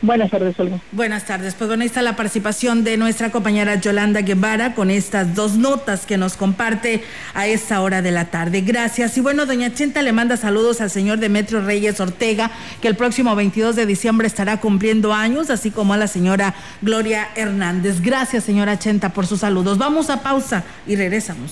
[0.01, 0.81] Buenas tardes, Olga.
[0.93, 1.55] Buenas tardes.
[1.55, 6.07] Pues bueno, ahí está la participación de nuestra compañera Yolanda Guevara con estas dos notas
[6.07, 7.03] que nos comparte
[7.35, 8.61] a esta hora de la tarde.
[8.61, 9.19] Gracias.
[9.19, 13.35] Y bueno, doña Chenta le manda saludos al señor Demetrio Reyes Ortega, que el próximo
[13.35, 18.01] 22 de diciembre estará cumpliendo años, así como a la señora Gloria Hernández.
[18.01, 19.79] Gracias, señora Chenta, por sus saludos.
[19.79, 21.51] Vamos a pausa y regresamos.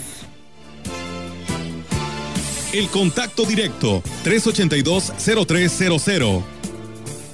[2.72, 6.55] El contacto directo 382-0300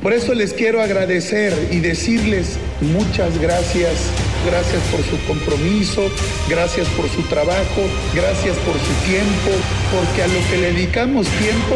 [0.03, 3.95] Por eso les quiero agradecer y decirles muchas gracias.
[4.47, 6.09] Gracias por su compromiso,
[6.49, 7.83] gracias por su trabajo,
[8.15, 9.51] gracias por su tiempo,
[9.93, 11.75] porque a lo que le dedicamos tiempo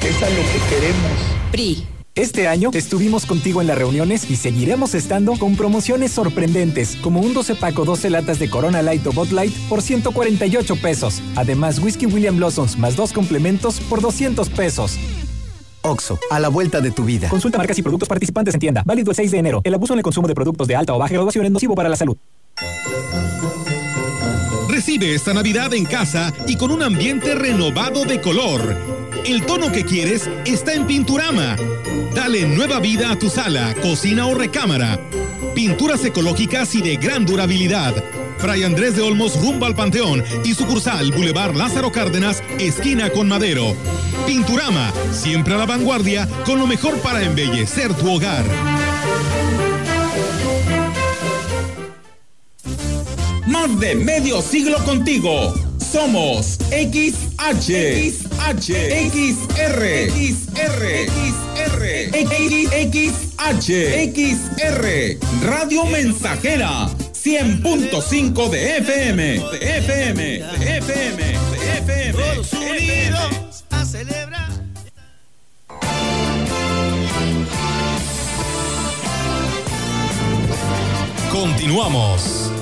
[0.00, 1.18] es a lo que queremos.
[1.50, 1.91] PRI.
[2.14, 7.32] Este año estuvimos contigo en las reuniones y seguiremos estando con promociones sorprendentes, como un
[7.32, 11.22] 12 paco 12 latas de Corona Light o Bot Light por 148 pesos.
[11.36, 14.98] Además, Whisky William Blossoms más dos complementos por 200 pesos.
[15.80, 17.30] Oxo, a la vuelta de tu vida.
[17.30, 18.82] Consulta marcas y productos participantes en tienda.
[18.84, 19.62] Válido el 6 de enero.
[19.64, 21.88] El abuso en el consumo de productos de alta o baja graduación es nocivo para
[21.88, 22.18] la salud.
[24.68, 28.76] Recibe esta Navidad en casa y con un ambiente renovado de color.
[29.24, 31.56] El tono que quieres está en Pinturama.
[32.14, 35.00] Dale nueva vida a tu sala, cocina o recámara.
[35.54, 37.94] Pinturas ecológicas y de gran durabilidad.
[38.36, 43.74] Fray Andrés de Olmos rumbo al Panteón y sucursal Boulevard Lázaro Cárdenas, esquina con Madero.
[44.26, 48.44] Pinturama, siempre a la vanguardia con lo mejor para embellecer tu hogar.
[53.46, 55.71] Más de medio siglo contigo.
[55.92, 57.68] Somos XH,
[58.08, 58.72] XH,
[59.12, 61.82] XR, XR, XR,
[62.88, 63.68] XH,
[64.16, 72.12] XR, Radio Mensajera, 100.5 de FM, de FM, de FM, de FM.
[72.12, 74.48] Todos unidos a celebrar.
[81.30, 82.61] Continuamos.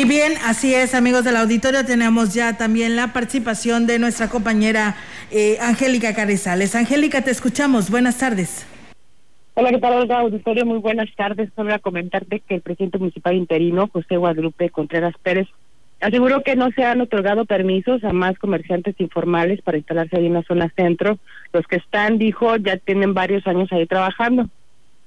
[0.00, 4.96] Y bien, así es, amigos del auditorio, tenemos ya también la participación de nuestra compañera
[5.30, 6.74] eh, Angélica Carrizales.
[6.74, 7.90] Angélica, te escuchamos.
[7.90, 8.66] Buenas tardes.
[9.52, 10.20] Hola, ¿qué tal, Olga?
[10.20, 11.50] Auditorio, muy buenas tardes.
[11.54, 15.48] Solo a comentarte que el presidente municipal interino, José Guadalupe Contreras Pérez,
[16.00, 20.32] aseguró que no se han otorgado permisos a más comerciantes informales para instalarse ahí en
[20.32, 21.18] la zona centro.
[21.52, 24.48] Los que están, dijo, ya tienen varios años ahí trabajando.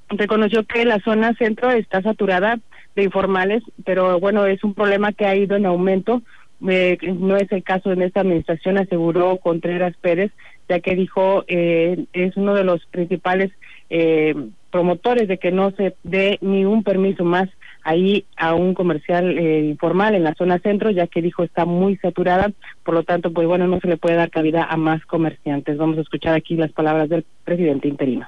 [0.10, 2.60] Reconoció que la zona centro está saturada
[2.96, 6.22] de informales, pero bueno, es un problema que ha ido en aumento.
[6.68, 10.32] Eh, no es el caso en esta administración, aseguró Contreras Pérez,
[10.70, 13.52] ya que dijo eh, es uno de los principales
[13.90, 14.34] eh,
[14.72, 17.50] promotores de que no se dé ni un permiso más
[17.84, 21.98] ahí a un comercial eh, informal en la zona centro, ya que dijo está muy
[21.98, 22.52] saturada,
[22.84, 25.78] por lo tanto, pues bueno, no se le puede dar cabida a más comerciantes.
[25.78, 28.26] Vamos a escuchar aquí las palabras del presidente interino.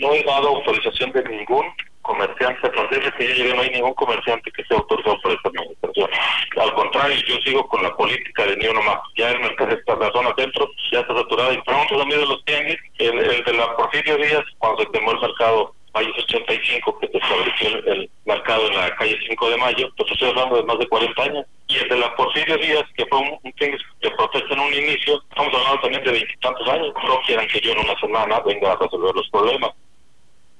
[0.00, 1.64] No he dado autorización de ningún
[2.08, 5.48] comerciante, a partir que yo llegué no hay ningún comerciante que sea autorizado por esta
[5.50, 6.10] administración.
[6.56, 8.98] Al contrario, yo sigo con la política de ni uno más.
[9.16, 12.26] Ya el mercado está en la zona centro, ya está saturada y pronto también de
[12.26, 17.08] los tianguis, el, de la Porfirio Díaz, cuando se quemó el mercado Valles 85, que
[17.08, 20.62] se estableció el, el mercado en la calle 5 de mayo, pues estoy hablando de
[20.64, 21.46] más de 40 años.
[21.68, 24.72] Y el de la Porfirio Díaz, que fue un, un tianguis de protesta en un
[24.72, 26.94] inicio, estamos hablando también de veintitantos años.
[27.04, 29.72] No quieran que yo en una semana venga a resolver los problemas.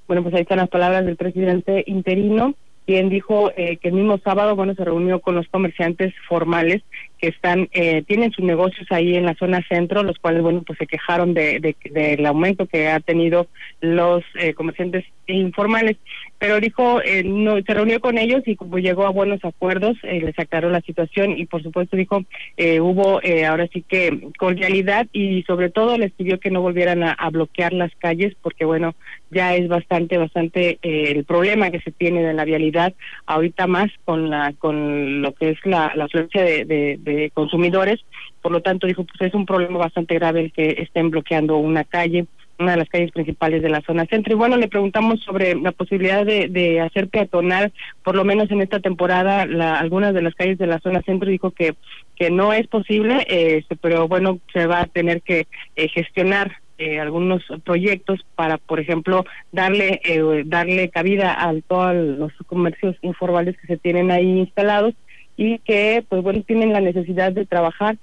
[0.09, 2.55] Bueno, pues ahí están las palabras del presidente interino,
[2.87, 6.83] quien dijo eh, que el mismo sábado, bueno, se reunió con los comerciantes formales
[7.19, 10.79] que están, eh, tienen sus negocios ahí en la zona centro, los cuales, bueno, pues
[10.79, 13.47] se quejaron de, de- del aumento que ha tenido
[13.83, 15.97] los eh, comerciantes informales,
[16.39, 20.21] pero dijo, eh, no, se reunió con ellos y como llegó a buenos acuerdos, eh,
[20.21, 22.23] les aclaró la situación y por supuesto dijo,
[22.57, 27.03] eh, hubo eh, ahora sí que cordialidad y sobre todo les pidió que no volvieran
[27.03, 28.95] a, bloquear las calles porque bueno,
[29.31, 32.95] ya es bastante, bastante eh, el problema que se tiene de la vialidad
[33.27, 38.01] ahorita más con la con lo que es la, la afluencia de- de consumidores.
[38.41, 41.85] Por lo tanto, dijo, pues es un problema bastante grave el que estén bloqueando una
[41.85, 42.27] calle
[42.59, 44.33] una de las calles principales de la zona centro.
[44.33, 48.63] Y bueno, le preguntamos sobre la posibilidad de, de hacer peatonal, por lo menos en
[48.63, 51.31] esta temporada, la, algunas de las calles de la zona centro.
[51.31, 51.75] Dijo que,
[52.17, 57.01] que no es posible, eh, pero bueno, se va a tener que eh, gestionar eh,
[57.01, 63.67] algunos proyectos para, por ejemplo, darle eh, darle cabida a todos los comercios informales que
[63.67, 64.95] se tienen ahí instalados
[65.37, 67.97] y que, pues bueno, tienen la necesidad de trabajar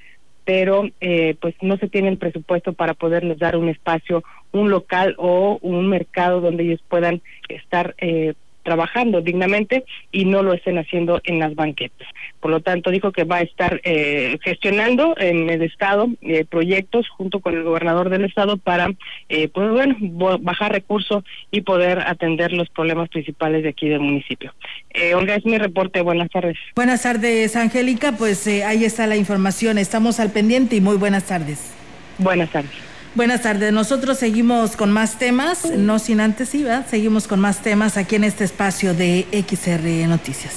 [0.45, 5.15] pero eh, pues no se tiene el presupuesto para poderles dar un espacio, un local
[5.17, 8.35] o un mercado donde ellos puedan estar eh,
[8.65, 12.07] trabajando dignamente y no lo estén haciendo en las banquetas.
[12.41, 17.07] Por lo tanto, dijo que va a estar eh, gestionando en el Estado eh, proyectos
[17.07, 18.89] junto con el gobernador del Estado para,
[19.29, 19.95] eh, pues bueno,
[20.41, 24.53] bajar recursos y poder atender los problemas principales de aquí del municipio.
[24.89, 26.01] Eh, Olga, es mi reporte.
[26.01, 26.57] Buenas tardes.
[26.75, 28.13] Buenas tardes, Angélica.
[28.13, 29.77] Pues eh, ahí está la información.
[29.77, 31.73] Estamos al pendiente y muy buenas tardes.
[32.17, 32.84] Buenas tardes.
[33.15, 33.71] Buenas tardes.
[33.71, 36.85] Nosotros seguimos con más temas, no sin antes, ¿verdad?
[36.89, 40.53] Seguimos con más temas aquí en este espacio de XR Noticias.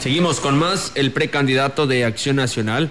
[0.00, 0.90] Seguimos con más.
[0.96, 2.90] El precandidato de Acción Nacional,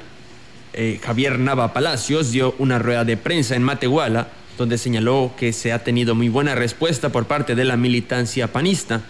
[0.71, 5.73] eh, Javier Nava Palacios, dio una rueda de prensa en Matehuala, donde señaló que se
[5.73, 9.01] ha tenido muy buena respuesta por parte de la militancia panista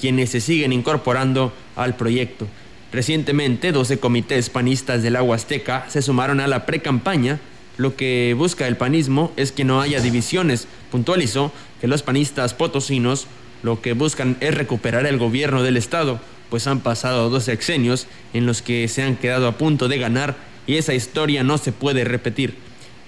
[0.00, 2.46] quienes se siguen incorporando al proyecto.
[2.92, 7.38] Recientemente, 12 comités panistas del agua azteca se sumaron a la pre-campaña.
[7.80, 10.68] Lo que busca el panismo es que no haya divisiones.
[10.90, 11.50] Puntualizó
[11.80, 13.26] que los panistas potosinos
[13.62, 16.20] lo que buscan es recuperar el gobierno del Estado,
[16.50, 20.36] pues han pasado dos sexenios en los que se han quedado a punto de ganar
[20.66, 22.52] y esa historia no se puede repetir.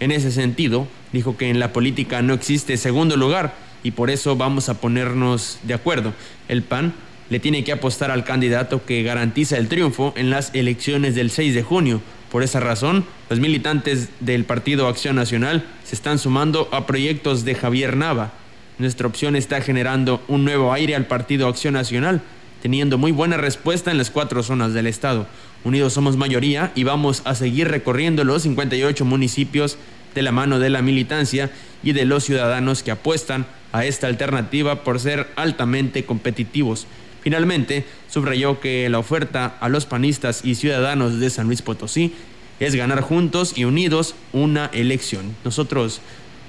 [0.01, 3.53] En ese sentido, dijo que en la política no existe segundo lugar
[3.83, 6.15] y por eso vamos a ponernos de acuerdo.
[6.49, 6.95] El PAN
[7.29, 11.55] le tiene que apostar al candidato que garantiza el triunfo en las elecciones del 6
[11.55, 12.01] de junio.
[12.33, 17.55] Por esa razón, los militantes del Partido Acción Nacional se están sumando a proyectos de
[17.55, 18.33] Javier Nava.
[18.79, 22.23] Nuestra opción está generando un nuevo aire al Partido Acción Nacional,
[22.63, 25.27] teniendo muy buena respuesta en las cuatro zonas del Estado.
[25.63, 29.77] Unidos somos mayoría y vamos a seguir recorriendo los 58 municipios
[30.15, 31.51] de la mano de la militancia
[31.83, 36.87] y de los ciudadanos que apuestan a esta alternativa por ser altamente competitivos.
[37.23, 42.15] Finalmente, subrayó que la oferta a los panistas y ciudadanos de San Luis Potosí
[42.59, 45.37] es ganar juntos y unidos una elección.
[45.45, 46.01] Nosotros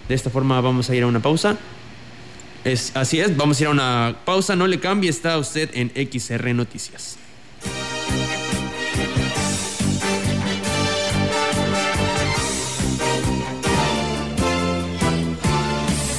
[0.07, 1.57] de esta forma vamos a ir a una pausa.
[2.63, 5.91] Es, así es, vamos a ir a una pausa, no le cambie, está usted en
[5.95, 7.17] XR Noticias.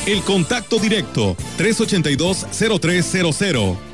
[0.07, 3.94] El contacto directo 382-0300.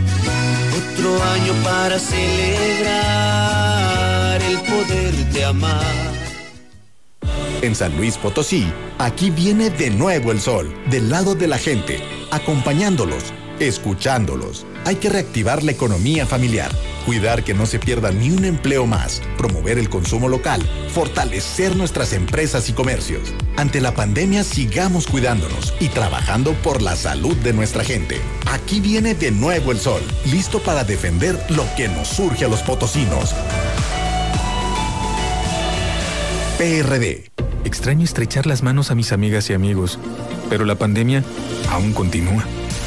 [0.93, 2.41] Otro año para celebrar
[4.41, 6.11] el poder de amar.
[7.61, 8.65] En San Luis Potosí,
[8.97, 11.99] aquí viene de nuevo el sol, del lado de la gente,
[12.31, 13.23] acompañándolos,
[13.67, 14.65] escuchándolos.
[14.85, 16.71] Hay que reactivar la economía familiar,
[17.05, 22.13] cuidar que no se pierda ni un empleo más, promover el consumo local, fortalecer nuestras
[22.13, 23.33] empresas y comercios.
[23.57, 28.19] Ante la pandemia sigamos cuidándonos y trabajando por la salud de nuestra gente.
[28.51, 32.61] Aquí viene de nuevo el sol, listo para defender lo que nos surge a los
[32.61, 33.35] potosinos.
[36.57, 37.31] PRD.
[37.63, 39.99] Extraño estrechar las manos a mis amigas y amigos,
[40.49, 41.23] pero la pandemia
[41.69, 42.45] aún continúa.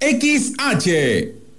[0.00, 0.86] XH,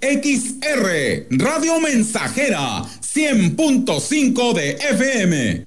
[0.00, 5.66] XR, Radio Mensajera, 100.5 de FM.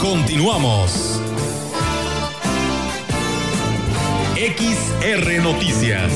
[0.00, 1.23] Continuamos.
[4.64, 6.10] XR Noticias.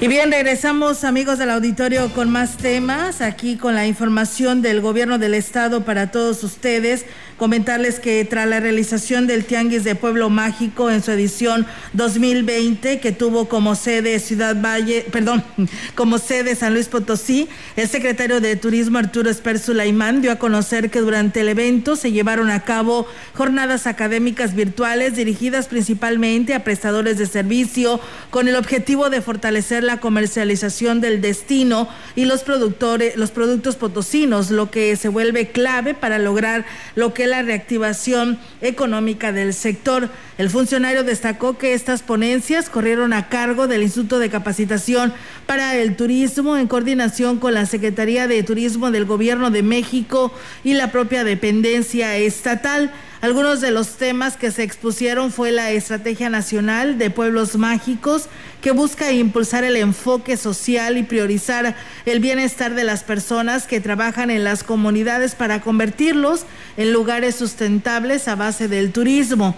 [0.00, 5.18] Y bien, regresamos amigos del auditorio con más temas, aquí con la información del gobierno
[5.18, 7.04] del estado para todos ustedes.
[7.42, 13.10] Comentarles que tras la realización del Tianguis de Pueblo Mágico en su edición 2020, que
[13.10, 15.42] tuvo como sede Ciudad Valle, perdón,
[15.96, 20.88] como sede San Luis Potosí, el secretario de Turismo Arturo Esper Sulaimán dio a conocer
[20.88, 27.18] que durante el evento se llevaron a cabo jornadas académicas virtuales dirigidas principalmente a prestadores
[27.18, 27.98] de servicio
[28.30, 34.52] con el objetivo de fortalecer la comercialización del destino y los productores, los productos potosinos,
[34.52, 36.64] lo que se vuelve clave para lograr
[36.94, 40.10] lo que la reactivación económica del sector.
[40.36, 45.14] El funcionario destacó que estas ponencias corrieron a cargo del Instituto de Capacitación
[45.46, 50.30] para el Turismo en coordinación con la Secretaría de Turismo del Gobierno de México
[50.62, 52.92] y la propia dependencia estatal.
[53.22, 58.24] Algunos de los temas que se expusieron fue la Estrategia Nacional de Pueblos Mágicos,
[58.60, 64.28] que busca impulsar el enfoque social y priorizar el bienestar de las personas que trabajan
[64.28, 66.46] en las comunidades para convertirlos
[66.76, 69.54] en lugares sustentables a base del turismo.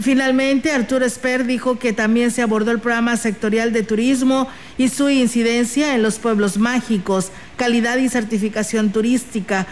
[0.00, 5.08] Finalmente, Arturo Esper dijo que también se abordó el programa sectorial de turismo y su
[5.08, 9.66] incidencia en los pueblos mágicos, calidad y certificación turística,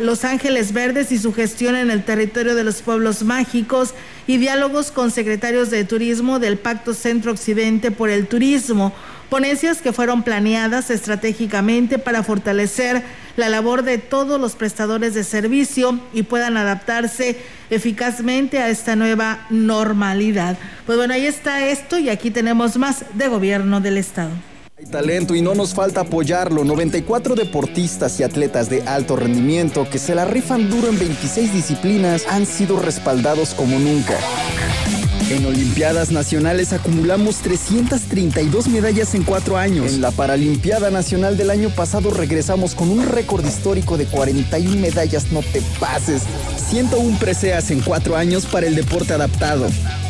[0.00, 3.94] Los Ángeles Verdes y su gestión en el territorio de los pueblos mágicos
[4.26, 8.92] y diálogos con secretarios de turismo del Pacto Centro Occidente por el Turismo,
[9.30, 13.02] ponencias que fueron planeadas estratégicamente para fortalecer
[13.36, 17.38] la labor de todos los prestadores de servicio y puedan adaptarse
[17.70, 20.58] eficazmente a esta nueva normalidad.
[20.86, 24.30] Pues bueno, ahí está esto y aquí tenemos más de gobierno del Estado.
[24.86, 26.64] Talento y no nos falta apoyarlo.
[26.64, 32.24] 94 deportistas y atletas de alto rendimiento que se la rifan duro en 26 disciplinas
[32.28, 34.14] han sido respaldados como nunca.
[35.30, 39.92] En Olimpiadas Nacionales acumulamos 332 medallas en cuatro años.
[39.92, 45.32] En la Paralimpiada Nacional del año pasado regresamos con un récord histórico de 41 medallas,
[45.32, 46.22] no te pases.
[46.70, 49.66] 101 preseas en cuatro años para el deporte adaptado.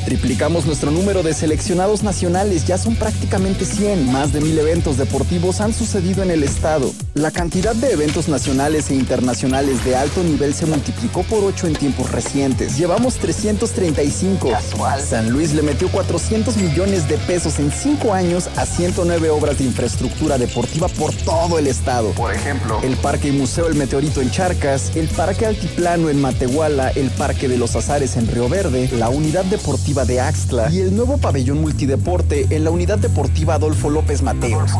[0.08, 4.10] Triplicamos nuestro número de seleccionados nacionales, ya son prácticamente 100.
[4.10, 6.94] Más de mil eventos deportivos han sucedido en el estado.
[7.12, 11.74] La cantidad de eventos nacionales e internacionales de alto nivel se multiplicó por 8 en
[11.74, 12.78] tiempos recientes.
[12.78, 14.48] Llevamos 335.
[14.48, 15.02] Casual.
[15.02, 19.64] San Luis le metió 400 millones de pesos en 5 años a 109 obras de
[19.64, 22.12] infraestructura deportiva por todo el estado.
[22.12, 26.92] Por ejemplo, el Parque y Museo El Meteorito en Charcas, el Parque Altiplano en Matehuala,
[26.94, 30.94] el Parque de los Azares en Río Verde, la Unidad Deportiva de Axtla y el
[30.94, 34.72] nuevo pabellón multideporte en la Unidad Deportiva Adolfo López Mateos.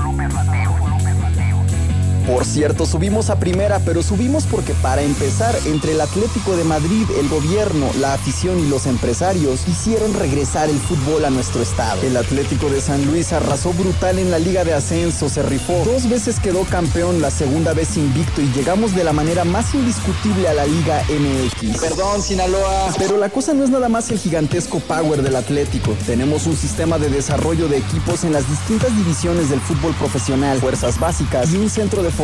[2.29, 7.07] Por cierto, subimos a primera, pero subimos porque para empezar, entre el Atlético de Madrid,
[7.19, 12.03] el gobierno, la afición y los empresarios hicieron regresar el fútbol a nuestro estado.
[12.03, 15.83] El Atlético de San Luis arrasó brutal en la Liga de Ascenso, se rifó.
[15.87, 20.49] Dos veces quedó campeón, la segunda vez invicto y llegamos de la manera más indiscutible
[20.49, 21.81] a la Liga MX.
[21.81, 22.93] Perdón, Sinaloa.
[22.99, 25.97] Pero la cosa no es nada más el gigantesco power del Atlético.
[26.05, 31.01] Tenemos un sistema de desarrollo de equipos en las distintas divisiones del fútbol profesional, fuerzas
[31.01, 32.18] básicas y un centro de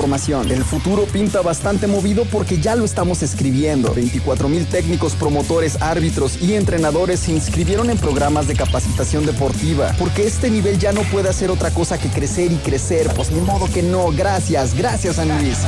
[0.51, 3.95] El futuro pinta bastante movido porque ya lo estamos escribiendo.
[3.95, 9.95] 24 mil técnicos, promotores, árbitros y entrenadores se inscribieron en programas de capacitación deportiva.
[9.99, 13.09] Porque este nivel ya no puede hacer otra cosa que crecer y crecer.
[13.15, 14.11] Pues ni modo que no.
[14.11, 15.59] Gracias, gracias San Luis.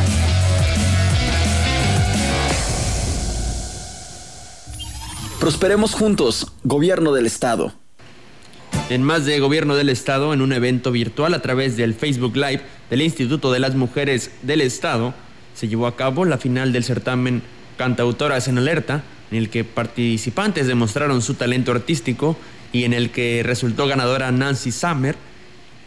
[5.39, 7.86] Prosperemos juntos, Gobierno del Estado.
[8.89, 12.61] En más de Gobierno del Estado, en un evento virtual a través del Facebook Live
[12.89, 15.13] del Instituto de las Mujeres del Estado,
[15.55, 17.43] se llevó a cabo la final del certamen
[17.79, 22.37] Cantautoras en Alerta, en el que participantes demostraron su talento artístico
[22.73, 25.17] y en el que resultó ganadora Nancy Summer,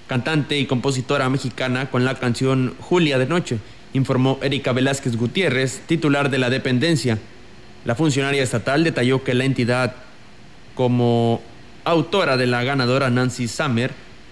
[0.08, 3.60] cantante y compositora mexicana con la canción Julia de Noche,
[3.94, 7.18] informó Erika Velázquez Gutiérrez, titular de la dependencia.
[7.86, 9.96] La funcionaria estatal detalló que la entidad,
[10.76, 11.42] como
[11.84, 13.92] autora de la ganadora Nancy Summer,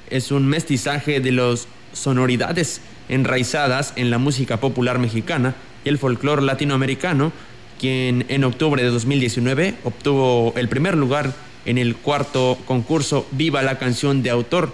[0.10, 6.42] es un mestizaje de las sonoridades enraizadas en la música popular mexicana y el folclore
[6.42, 7.32] latinoamericano,
[7.80, 11.34] quien en octubre de 2019 obtuvo el primer lugar
[11.66, 14.74] en el cuarto concurso Viva la canción de autor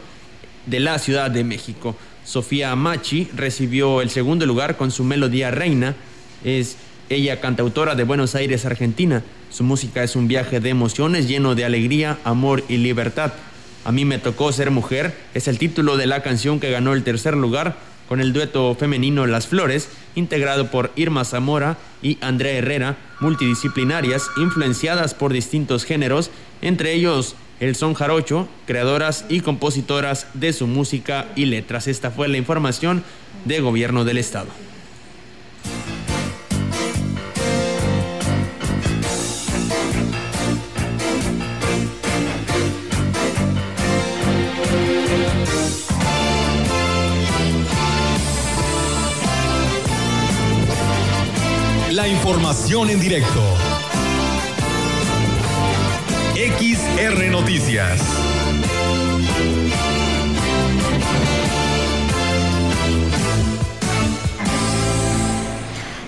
[0.65, 1.95] de la Ciudad de México.
[2.23, 5.95] Sofía Machi recibió el segundo lugar con su melodía Reina.
[6.43, 6.77] Es
[7.09, 9.23] ella cantautora de Buenos Aires, Argentina.
[9.53, 13.33] Su música es un viaje de emociones lleno de alegría, amor y libertad.
[13.85, 17.03] A mí me tocó ser mujer es el título de la canción que ganó el
[17.03, 17.75] tercer lugar
[18.09, 25.13] con el dueto femenino Las Flores, integrado por Irma Zamora y Andrea Herrera, multidisciplinarias influenciadas
[25.13, 26.31] por distintos géneros,
[26.63, 31.87] entre ellos el son jarocho, creadoras y compositoras de su música y letras.
[31.87, 33.03] Esta fue la información
[33.45, 34.47] de gobierno del estado.
[52.33, 53.43] Información en directo.
[56.33, 58.01] XR Noticias.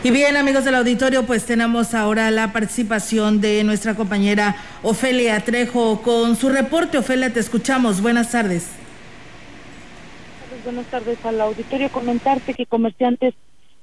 [0.03, 6.01] Y bien, amigos del auditorio, pues tenemos ahora la participación de nuestra compañera Ofelia Trejo
[6.01, 6.97] con su reporte.
[6.97, 8.01] Ofelia, te escuchamos.
[8.01, 8.69] Buenas tardes.
[10.63, 11.91] Buenas tardes al auditorio.
[11.91, 13.36] Comentarte que comerciantes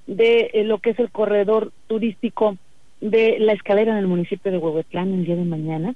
[0.07, 2.57] de eh, lo que es el corredor turístico
[3.01, 5.95] de la escalera en el municipio de Huehuetlán el día de mañana,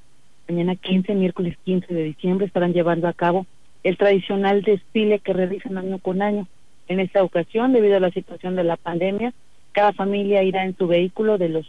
[0.49, 3.47] mañana 15, miércoles 15 de diciembre, estarán llevando a cabo
[3.85, 6.49] el tradicional desfile que realizan año con año.
[6.89, 9.33] En esta ocasión, debido a la situación de la pandemia,
[9.73, 11.67] cada familia irá en su vehículo, de los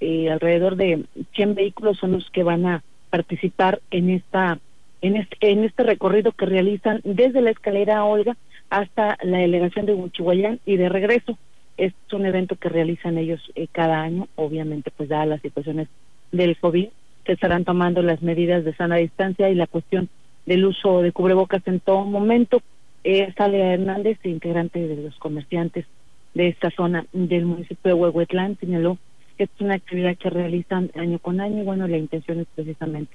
[0.00, 1.04] eh, alrededor de
[1.34, 4.58] 100 vehículos son los que van a participar en esta
[5.00, 8.36] en este, en este recorrido que realizan desde la escalera Olga
[8.70, 11.38] hasta la delegación de Huichihuayán y de regreso.
[11.76, 15.88] Es un evento que realizan ellos eh, cada año, obviamente pues dadas las situaciones
[16.30, 16.88] del COVID,
[17.26, 20.08] se estarán tomando las medidas de sana distancia y la cuestión
[20.46, 22.60] del uso de cubrebocas en todo momento.
[23.02, 25.86] Eh, Sale Hernández, integrante de los comerciantes
[26.34, 28.98] de esta zona del municipio de Huehuetlán señaló
[29.36, 33.14] que es una actividad que realizan año con año y bueno, la intención es precisamente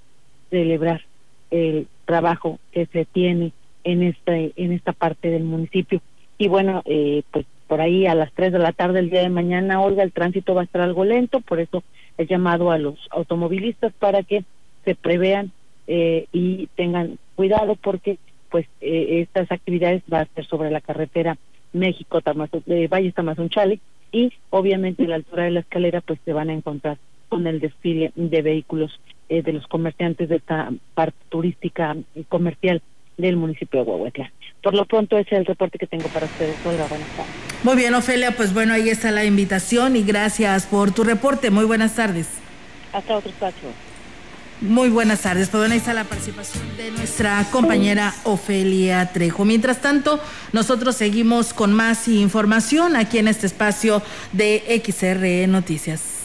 [0.50, 1.02] celebrar
[1.52, 3.54] el trabajo que se tiene
[3.84, 6.02] en este en esta parte del municipio
[6.38, 9.30] y bueno, eh, pues por ahí a las 3 de la tarde el día de
[9.30, 11.84] mañana, Olga, el tránsito va a estar algo lento, por eso
[12.18, 14.44] he llamado a los automovilistas para que
[14.84, 15.52] se prevean
[15.88, 18.18] eh, y tengan cuidado porque
[18.50, 21.38] pues eh, estas actividades va a ser sobre la carretera
[21.72, 23.80] México, Tamazo, eh, Valle Tamazunchale,
[24.12, 26.98] y obviamente a la altura de la escalera pues se van a encontrar
[27.30, 29.00] con el desfile de vehículos
[29.30, 31.96] eh, de los comerciantes de esta parte turística
[32.30, 32.82] comercial
[33.20, 34.32] del municipio de Huehuetla.
[34.64, 36.56] Por lo pronto ese es el reporte que tengo para ustedes.
[36.66, 37.34] Hola, buenas tardes.
[37.64, 41.52] Muy bien, Ofelia, pues bueno, ahí está la invitación y gracias por tu reporte.
[41.52, 42.28] Muy buenas tardes.
[42.92, 43.70] Hasta otro espacio.
[44.62, 45.48] Muy buenas tardes.
[45.50, 49.46] Pues bueno, ahí está la participación de nuestra compañera Ofelia Trejo.
[49.46, 50.20] Mientras tanto,
[50.52, 54.02] nosotros seguimos con más información aquí en este espacio
[54.34, 56.19] de XR Noticias.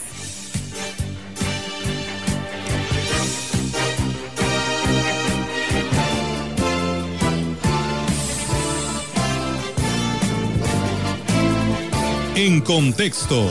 [12.37, 13.49] En contexto.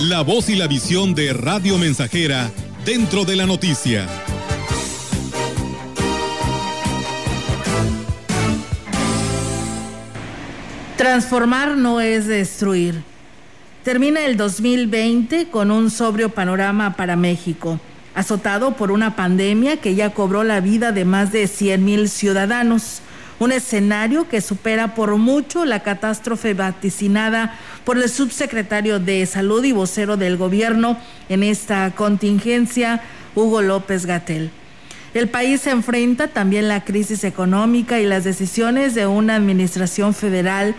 [0.00, 2.50] La voz y la visión de Radio Mensajera
[2.84, 4.08] dentro de la noticia.
[10.96, 13.04] Transformar no es destruir.
[13.84, 17.78] Termina el 2020 con un sobrio panorama para México,
[18.16, 23.00] azotado por una pandemia que ya cobró la vida de más de 100 mil ciudadanos.
[23.40, 29.72] Un escenario que supera por mucho la catástrofe vaticinada por el subsecretario de Salud y
[29.72, 30.98] vocero del gobierno
[31.30, 33.00] en esta contingencia,
[33.34, 34.50] Hugo López Gatel.
[35.14, 40.74] El país se enfrenta también la crisis económica y las decisiones de una administración federal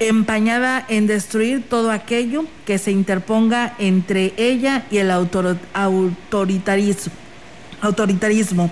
[0.00, 7.12] empañada en destruir todo aquello que se interponga entre ella y el autoritarismo.
[7.80, 8.68] autoritarismo.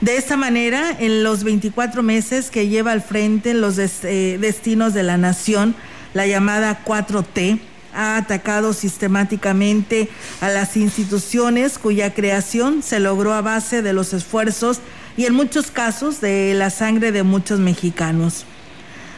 [0.00, 5.02] De esta manera, en los 24 meses que lleva al frente los eh, destinos de
[5.02, 5.74] la nación,
[6.14, 7.60] la llamada 4T,
[7.92, 10.08] ha atacado sistemáticamente
[10.40, 14.80] a las instituciones cuya creación se logró a base de los esfuerzos
[15.18, 18.46] y en muchos casos de la sangre de muchos mexicanos.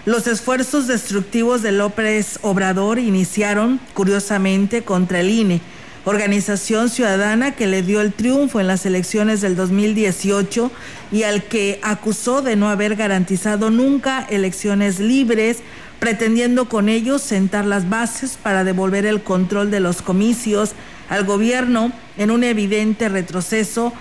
[0.05, 5.61] Los esfuerzos destructivos de López Obrador iniciaron, curiosamente, contra el INE,
[6.05, 10.70] organización ciudadana que le dio el triunfo en las elecciones del 2018
[11.12, 15.59] y al que acusó de no haber garantizado nunca elecciones libres,
[16.00, 20.72] pretendiendo con ellos sentar las bases para devolver el control de los comicios
[21.09, 23.92] al gobierno en un evidente retroceso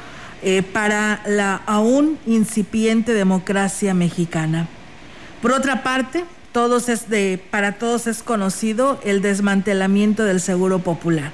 [0.43, 4.67] eh, para la aún incipiente democracia mexicana.
[5.41, 11.31] Por otra parte, todos es de, para todos es conocido el desmantelamiento del Seguro Popular,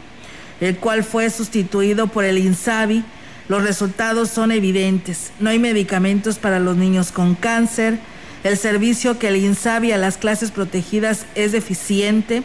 [0.61, 3.03] el cual fue sustituido por el INSABI.
[3.47, 5.31] Los resultados son evidentes.
[5.39, 7.99] No hay medicamentos para los niños con cáncer.
[8.43, 12.43] El servicio que el INSABI a las clases protegidas es deficiente.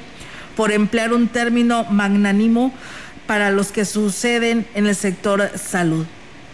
[0.57, 2.73] Por emplear un término magnánimo,
[3.27, 6.07] para los que suceden en el sector salud.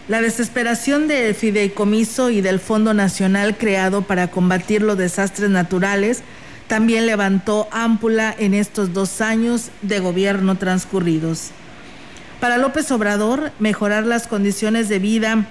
[0.08, 6.22] La desesperación del fideicomiso y del Fondo Nacional creado para combatir los desastres naturales
[6.68, 11.50] también levantó ámpula en estos dos años de gobierno transcurridos.
[12.40, 15.46] Para López Obrador, mejorar las condiciones de vida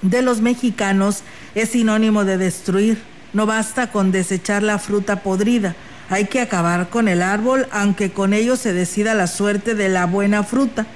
[0.00, 1.22] de los mexicanos
[1.54, 2.98] es sinónimo de destruir.
[3.34, 5.74] No basta con desechar la fruta podrida,
[6.08, 10.06] hay que acabar con el árbol, aunque con ello se decida la suerte de la
[10.06, 10.86] buena fruta,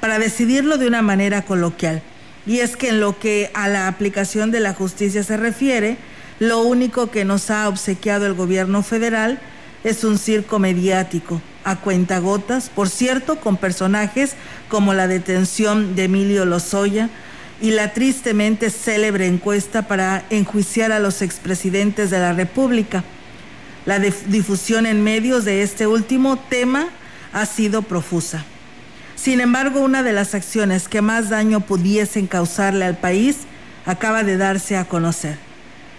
[0.00, 2.02] para decidirlo de una manera coloquial.
[2.46, 5.98] Y es que en lo que a la aplicación de la justicia se refiere,
[6.38, 9.38] lo único que nos ha obsequiado el gobierno federal
[9.84, 14.34] es un circo mediático, a cuentagotas, por cierto, con personajes
[14.68, 17.10] como la detención de Emilio Lozoya
[17.60, 23.04] y la tristemente célebre encuesta para enjuiciar a los expresidentes de la República.
[23.86, 26.88] La difusión en medios de este último tema
[27.32, 28.44] ha sido profusa.
[29.16, 33.38] Sin embargo, una de las acciones que más daño pudiesen causarle al país
[33.86, 35.38] acaba de darse a conocer.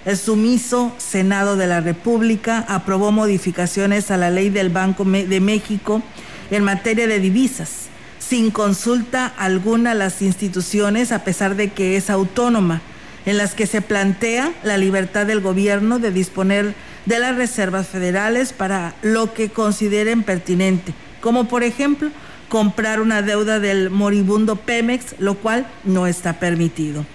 [0.05, 6.03] El sumiso Senado de la República aprobó modificaciones a la ley del Banco de México
[6.51, 7.87] en materia de divisas,
[8.19, 12.81] sin consulta alguna a las instituciones, a pesar de que es autónoma,
[13.25, 16.75] en las que se plantea la libertad del gobierno de disponer
[17.07, 22.09] de las reservas federales para lo que consideren pertinente, como por ejemplo
[22.47, 27.07] comprar una deuda del moribundo Pemex, lo cual no está permitido.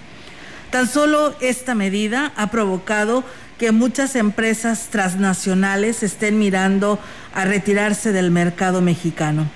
[0.71, 3.23] Tan solo esta medida ha provocado
[3.57, 6.97] que muchas empresas transnacionales estén mirando
[7.35, 9.49] a retirarse del mercado mexicano.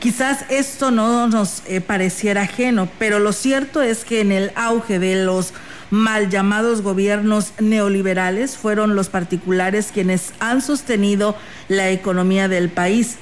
[0.00, 4.98] Quizás esto no nos eh, pareciera ajeno, pero lo cierto es que en el auge
[4.98, 5.54] de los
[5.90, 11.36] mal llamados gobiernos neoliberales fueron los particulares quienes han sostenido
[11.68, 13.16] la economía del país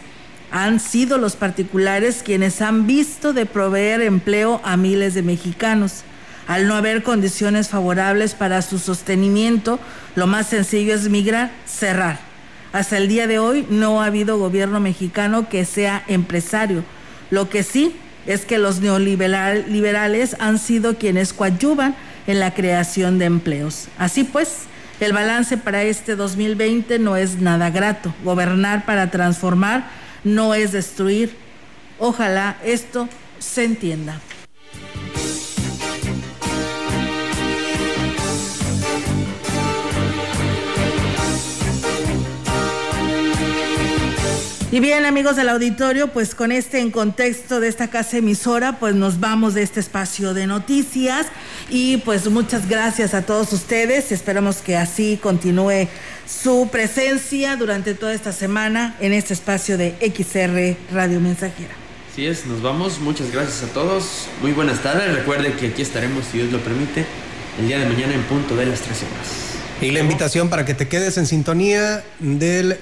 [0.51, 6.05] han sido los particulares quienes han visto de proveer empleo a miles de mexicanos.
[6.53, 9.81] Al no haber condiciones favorables para su sostenimiento,
[10.17, 12.21] lo más sencillo es migrar, cerrar.
[12.75, 16.85] Hasta el día de hoy no ha habido gobierno mexicano que sea empresario.
[17.31, 17.97] Lo que sí
[18.27, 21.97] es que los neoliberales han sido quienes coadyuvan
[22.27, 23.89] en la creación de empleos.
[23.97, 24.65] Así pues,
[25.01, 28.15] el balance para este 2020 no es nada grato.
[28.25, 29.87] Gobernar para transformar
[30.23, 31.35] no es destruir.
[31.99, 34.21] Ojalá esto se entienda.
[44.73, 48.95] Y bien, amigos del auditorio, pues con este en contexto de esta casa emisora, pues
[48.95, 51.27] nos vamos de este espacio de noticias
[51.69, 54.13] y pues muchas gracias a todos ustedes.
[54.13, 55.89] Esperamos que así continúe
[56.27, 61.75] su presencia durante toda esta semana en este espacio de XR Radio Mensajera.
[62.11, 62.99] Así es, nos vamos.
[62.99, 64.27] Muchas gracias a todos.
[64.41, 65.15] Muy buenas tardes.
[65.15, 67.05] Recuerde que aquí estaremos, si Dios lo permite,
[67.59, 69.53] el día de mañana en punto de las 13 horas.
[69.83, 72.79] Y la invitación para que te quedes en sintonía del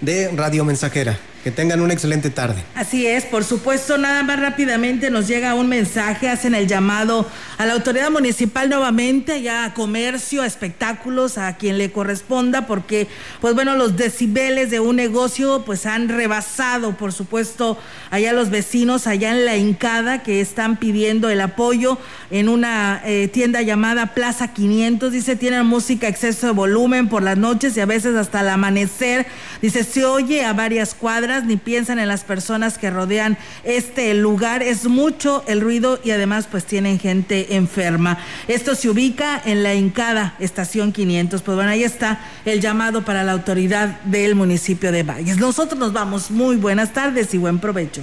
[0.00, 1.18] de Radio Mensajera.
[1.42, 2.62] Que tengan una excelente tarde.
[2.74, 7.26] Así es, por supuesto, nada más rápidamente nos llega un mensaje, hacen el llamado
[7.56, 13.08] a la autoridad municipal nuevamente, ya a comercio, a espectáculos, a quien le corresponda, porque,
[13.40, 17.78] pues bueno, los decibeles de un negocio, pues han rebasado, por supuesto,
[18.10, 21.96] allá los vecinos, allá en la Incada, que están pidiendo el apoyo
[22.30, 27.38] en una eh, tienda llamada Plaza 500, dice, tienen música exceso de volumen por las
[27.38, 29.26] noches y a veces hasta el amanecer,
[29.62, 34.62] dice, se oye a varias cuadras ni piensan en las personas que rodean este lugar.
[34.62, 38.18] Es mucho el ruido y además pues tienen gente enferma.
[38.48, 41.42] Esto se ubica en la Incada, estación 500.
[41.42, 45.38] Pues bueno, ahí está el llamado para la autoridad del municipio de Valles.
[45.38, 46.30] Nosotros nos vamos.
[46.30, 48.02] Muy buenas tardes y buen provecho.